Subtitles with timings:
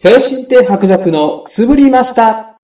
[0.00, 2.56] 精神的白弱のくすぶりました。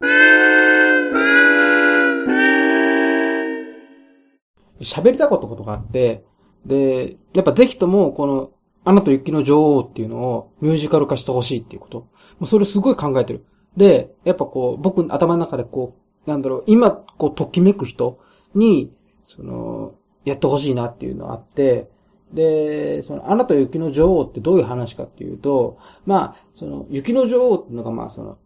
[4.80, 6.25] 喋りたかったことがあって、
[6.65, 8.53] で、やっぱぜひとも、この、
[8.85, 11.99] アナと雪の女王っていうのをミュージカル化してほしいっていうこと。
[11.99, 12.09] も
[12.43, 13.45] うそれすごい考えてる。
[13.77, 18.21] で、やっぱこう、僕頭の中でこう、なんだろう、今、こう、ときめく人
[18.55, 18.93] に、
[19.25, 19.95] その、
[20.25, 21.91] やってほしいなっていうのがあって、
[22.32, 28.39] で、その、アナと雪の女王ってどういう話かっていうと、まあ、その、雪の女王っていうのがまあ、その、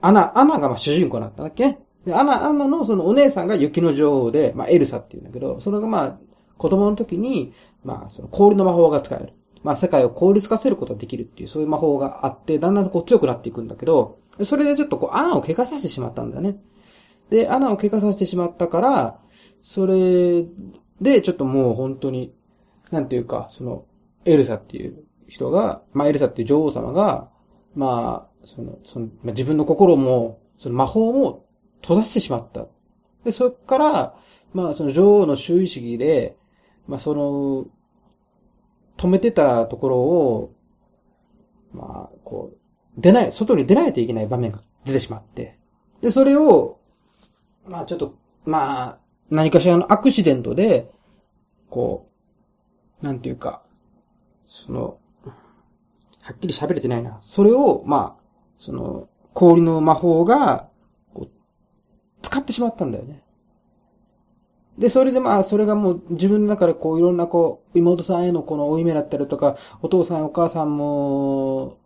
[0.00, 6.18] アナ、アナがまあ主人公だったんだっけで、アナ、アナのそのお姉さんが雪の女王で、まあ、エルサっていうんだけど、それがまあ、
[6.58, 7.54] 子供の時に、
[7.84, 9.32] まあ、その氷の魔法が使える。
[9.62, 16.58] まあ、世界を凍らせることができるっていう、そういう魔法があって、だんだんこう強くなっていくんだけど、それでちょっとこう、アナを怪我させてしまったんだよね。
[17.30, 19.20] で、アナを怪我させてしまったから、
[19.62, 20.44] それ
[21.00, 22.33] で、ちょっともう本当に、
[22.94, 23.84] なんていうか、その、
[24.24, 27.28] エルサっていう人が、まあ、エルサっていう女王様が、
[27.74, 31.44] まあ、その、その、まあ、自分の心も、その魔法も
[31.82, 32.66] 閉ざしてしまった。
[33.24, 34.14] で、そっから、
[34.52, 36.36] まあ、その女王の周囲主義で、
[36.86, 37.66] まあ、その、
[38.96, 40.54] 止めてたところを、
[41.72, 42.56] まあ、こう、
[42.96, 45.58] 出ない、外に出ないといけない場面が出てしまって。
[46.00, 46.78] で、それを、
[47.66, 48.98] まあ、ちょっと、まあ、
[49.30, 50.90] 何かしらのアクシデントで、
[51.70, 52.13] こう、
[53.02, 53.62] なんていうか、
[54.46, 54.98] その、
[56.22, 57.18] はっきり喋れてないな。
[57.22, 58.22] それを、まあ、
[58.58, 60.68] その、氷の魔法が、
[61.12, 61.30] こう、
[62.22, 63.22] 使ってしまったんだよね。
[64.78, 71.78] で、それでまあ、それがもう自分の中でこう、いろんなこう、妹さんへのこの負い目だったりとか、お父さんお母さんも、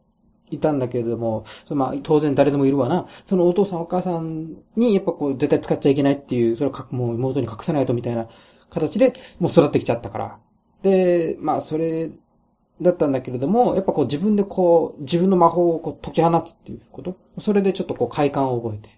[0.50, 3.06] いたんだけれども、まあ、当然誰でもいるわな。
[3.26, 8.28] そのお父さんお母さんに、やっぱこう、絶対使っちゃいけないっていう、それをもう妹に隠さないとみたいな
[8.70, 10.38] 形で、もう育ってきちゃったから。
[10.82, 12.10] で、まあ、それ、
[12.80, 18.90] だったんだけれども、やっぱこう自分でこう、自分の魔法をこう解き放つっていうことそれでちょっとこう快感を覚えて。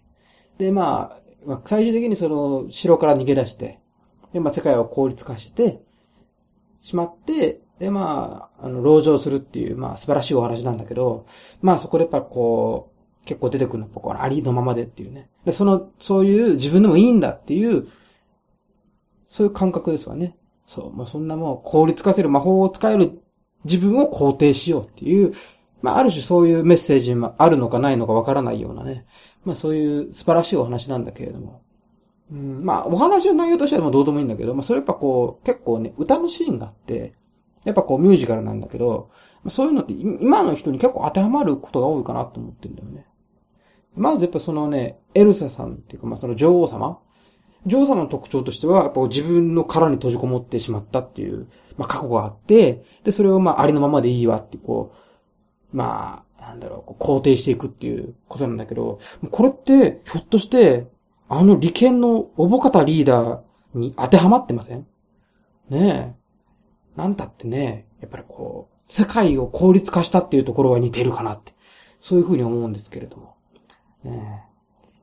[0.59, 3.81] で、まあ、まあ、最終的にその、城から逃げ出して、
[4.33, 5.81] で、まあ、世界を効率化して、
[6.83, 11.27] しまって、で、まあ、あの、籠城するっていう、まあ、素晴らしいお話なんだけど、
[11.63, 12.93] まあ、そこでやっぱこ
[13.23, 15.31] う、結構出てくるのは、こう、ありのままでっていうね。
[15.47, 17.89] で、その、そういう自分でもいいんだっていう、
[19.27, 20.37] そういう感覚ですわね。
[20.71, 23.21] そう、もうそんなもう効率化せる魔法を使える
[23.65, 25.33] 自分を肯定しようっていう、
[25.83, 29.05] まあ、ある種そういうメッセージもあるのかないのかわからないようなね。
[29.45, 31.63] まあ、そういう素晴らしいお話なんだけれども。
[32.31, 37.15] うん、まあ、お話の内容としてはもどうでもいいんだけど、まあ、それやっぱこう、結構ね、歌のシーンがあって、
[37.65, 39.11] やっぱこうミュージカルなんだけど、
[39.43, 43.07] まそういうのって今の人に結構当てはまることが多いかなと思ってるんだよね。
[43.97, 47.01] まずやっぱそのね、エルサさんっていうか、まあその女王様
[47.67, 54.93] 女王様の特徴としては、やっぱ自分の殻に閉じこもってしまったっていう、まあ過去があって、で、それをまあありのままでいいわってこ
[55.73, 58.99] う、まあ、なんだろう、こう肯定していくっていうことなんだけど、
[59.31, 60.89] これって、ひょっとして、
[61.29, 63.41] あの利権のおぼかたリーダー
[63.75, 64.87] に当てはまってません？
[65.69, 66.21] ねえ。
[66.97, 71.55] なんたってね、やっぱりこう、世界を効率化したっていうところは似てるかなって、
[72.01, 73.37] そういうふうに思うんですけれども。
[74.03, 74.50] ねえ、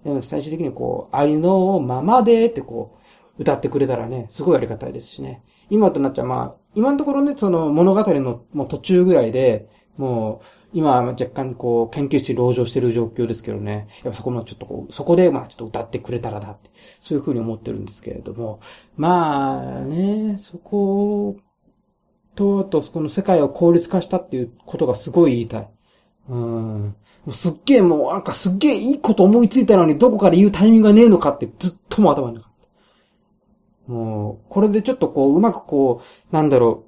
[0.07, 2.97] でも最終的にこう、ありのままでってこ
[3.37, 5.43] う、歌ってくれたらね、すごいありがたいですしね。
[5.69, 13.87] 今となっちゃまあ、今のところね、その物語のもう途中ぐらいで、もう、今は若干こう、研究室に籠城してる状況ですけどね。
[14.03, 16.69] やっぱそこもちょっとこう、そこでまあちょっと歌ってくれたらなって、
[17.01, 18.59] そういうふうに思ってるんですけれども。
[18.95, 21.35] まあね、そこ、
[22.35, 25.69] と、あと、この世界を効率化したっていうことがすごい言いたい。
[26.29, 26.95] うん。
[27.31, 32.51] すっげえもう、なんかすっげえいいこと思いついたのにどこかで言うタイミングがねえのかってずっとも頭になかっ
[33.87, 33.91] た。
[33.91, 36.01] もう、これでちょっとこう、うまくこ
[36.31, 36.85] う、なんだろ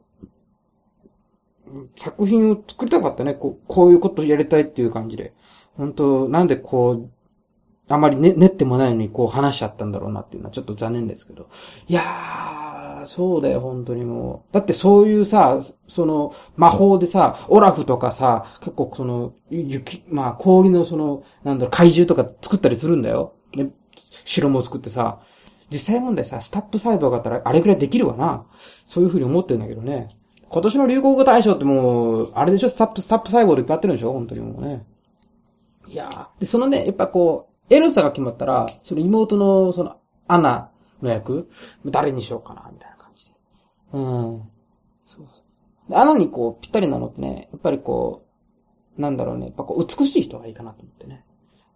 [1.68, 3.34] う、作品を作りたかったね。
[3.34, 5.34] こう、こういうことやりたいっていう感じで。
[5.78, 7.10] 本当なんでこう、
[7.88, 11.50] あまりね、練ってもないのにこう話しちゃったんだろうなっていうのはちょっと残念ですけど。
[11.88, 12.69] いやー、
[13.06, 14.54] そうだよ、本当にもう。
[14.54, 23.34] だってそういうさ、その、魔法でさ、オラフとかさ、結構その、雪、まあ氷のその、なんだろう、怪獣とか作ったりするんだよ。
[23.54, 23.72] ね、
[24.26, 25.20] 城も作ってさ。
[25.72, 28.46] 実際問題さ、 STAP 細胞があったらあれくらいできるわな。
[28.86, 30.16] そういう風に思ってるんだけどね。
[30.50, 34.14] 今年の流行語大賞ってもう、あれでしょ、 STAP、STAP 細胞でいっぱいやってるんでしょ？
[34.14, 34.86] 本当にもうね。
[35.88, 39.98] いやで、そのね、やっぱこう、エルサが決まったら、その妹の、その、
[40.28, 41.50] アナの役、
[41.86, 43.34] 誰にしようかな、みたいな感じで。
[43.94, 44.04] うん。
[45.06, 45.42] そうそ
[45.88, 45.92] う。
[45.92, 48.26] でアナにこう、ぴったりなのってね、やっぱりこ
[48.98, 51.26] う、なんだろうね、やっぱこう、美しい人がいいかなと思ってね。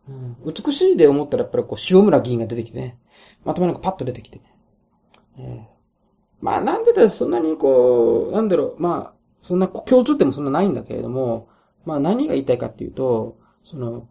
[0.09, 0.37] うん。
[0.45, 2.99] 美しいで思ったらやっぱりこう、塩村議員が出てきてね。
[3.43, 4.55] まともにこうパッと出てきてね。
[5.37, 5.73] ええ
[6.41, 11.47] まあ、なんでだよ、そんなにこう、なんだろう、まあ、そんな共通点もそんなないんだけれども、
[11.85, 14.07] まあ何が言いたいかっていうと、その、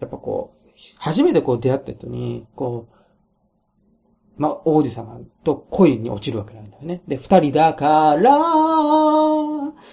[0.00, 2.96] やっぱこう、初めてこう出会った人に、こう、
[4.42, 7.00] まあ、王子様と恋に落ちるわけなんだよね。
[7.06, 8.32] で、二人だから、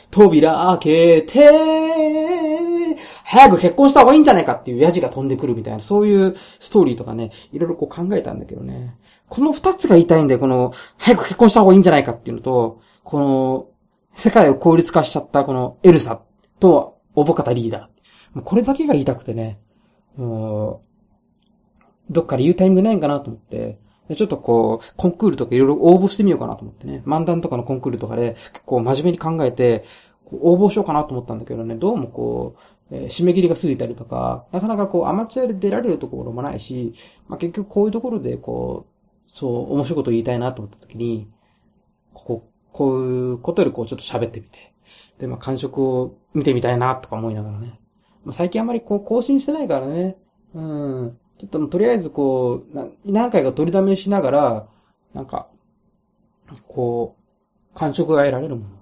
[0.09, 8.97] 扉開けて、早く結婚した方がいいんじゃないかっていうヤジが飛んでくるみたいな、そういうストーリーとかね、いろいろこう考えたんだけどね。
[9.27, 13.67] この二つが言いたいんだよ、この、早く結婚した方がいいんじゃないかっていうのと、この、
[14.15, 16.19] 世界を効率化しちゃったこのエルサ
[16.59, 18.41] と、おぼかたリーダー。
[18.41, 19.59] これだけが言いたくてね、
[20.17, 20.81] も
[22.09, 23.77] う、どっかで言うタイミングないんかなと思って、
[24.15, 27.03] ちょっとこう、コンクールとかいろいろ応募してみようかなと思ってね。
[27.05, 29.85] 漫談とかのコンクールとかで、結構真面目に考えて、
[30.31, 32.55] 応募しようかなと思ったんだけどね、どうもこ
[32.91, 36.93] う、えー、締め切りが過ぎたりとか、なかなかこう、アマチュアで出られるところもないし、
[37.27, 41.29] まあ、結局こういうところでこう、そう、面白いこと言いたいなと思った時に、
[42.13, 44.73] ここ、こういうことよりこう、ちょっと喋ってみて、
[45.19, 47.79] で、まあ、感触を見てみたいなとか思いながらね。
[48.23, 50.17] まあ、最近あまりこう、更新してないからね。
[50.53, 51.17] うん。
[51.39, 54.67] ちょっととりあえずこう、何回か取りだめしながら、
[55.13, 55.47] なんか、
[56.67, 57.15] こ
[57.73, 58.79] う、感触が得られるもの。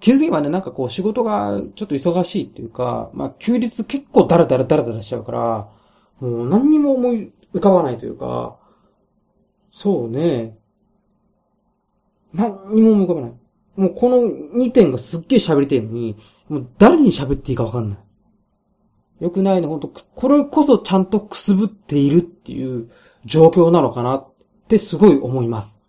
[0.00, 5.68] 気づけばね、なんかこう仕事がちょっと忙しいっていうか、まあ休日結構ダラダラダラダラしちゃうから、
[6.20, 8.56] もう何にも思い浮かばないというか、
[9.72, 10.58] そうね。
[12.32, 13.32] 何にも思い浮かばない。
[13.76, 14.18] もうこの
[14.62, 16.16] 2点がすっげえ喋りてるのに、
[16.48, 17.98] もう誰に喋っていいかわかんない。
[19.20, 22.90] 良くないの、本当これこそちゃんとくすぶっているっていう
[23.24, 24.28] 状況なのかなっ
[24.68, 25.80] てすごい思います。